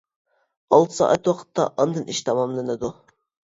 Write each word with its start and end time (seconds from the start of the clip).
ئالتە 0.77 0.95
سائەت 1.01 1.29
ۋاقىتتا 1.31 1.67
ئاندىن 1.85 2.11
ئىش 2.17 2.25
تاماملىنىدۇ. 2.33 2.93